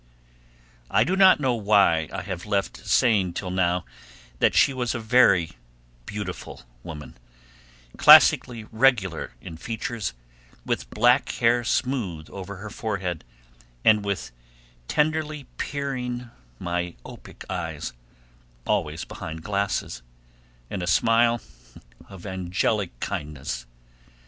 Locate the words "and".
13.85-14.03, 20.71-20.81